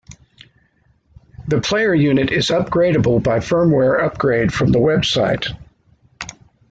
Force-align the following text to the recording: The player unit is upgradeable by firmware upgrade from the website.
The 1.47 1.61
player 1.61 1.93
unit 1.93 2.31
is 2.31 2.47
upgradeable 2.47 3.21
by 3.21 3.37
firmware 3.37 4.03
upgrade 4.03 4.51
from 4.51 4.71
the 4.71 4.79
website. 4.79 5.55